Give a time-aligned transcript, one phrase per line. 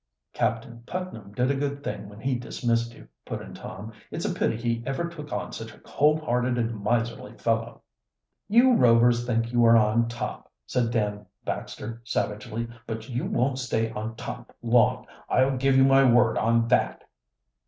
[0.33, 3.93] "Captain Putnam did a good thing when he dismissed you," put in Tom.
[4.09, 7.83] "It's a pity he ever took on such a cold hearted and miserly fellow."
[8.47, 12.67] "You Rovers think you are on top," said Dan Baxter savagely.
[12.87, 17.03] "But you won't stay on top long, I'll give you my word on that."